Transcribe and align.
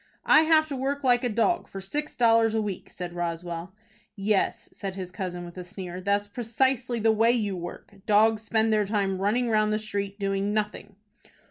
"I 0.25 0.41
have 0.41 0.67
to 0.69 0.75
work 0.75 1.03
like 1.03 1.23
a 1.23 1.29
dog 1.29 1.67
for 1.67 1.79
six 1.79 2.15
dollars 2.15 2.55
a 2.55 2.61
week," 2.63 2.89
said 2.89 3.13
Roswell. 3.13 3.71
"Yes," 4.15 4.67
said 4.73 4.95
his 4.95 5.11
cousin, 5.11 5.45
with 5.45 5.59
a 5.59 5.63
sneer, 5.63 6.01
"that's 6.01 6.27
precisely 6.27 6.99
the 6.99 7.11
way 7.11 7.29
you 7.31 7.55
work. 7.55 7.93
Dogs 8.07 8.41
spend 8.41 8.73
their 8.73 8.85
time 8.85 9.19
running 9.21 9.47
round 9.47 9.71
the 9.71 9.77
street 9.77 10.17
doing 10.17 10.55
nothing." 10.55 10.95